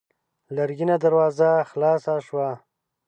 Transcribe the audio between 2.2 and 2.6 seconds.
شوه.